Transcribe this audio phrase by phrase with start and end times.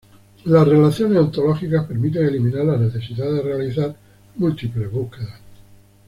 [0.45, 3.95] Las relaciones ontológicas permiten eliminar la necesidad de realizar
[4.35, 5.39] múltiples búsquedas.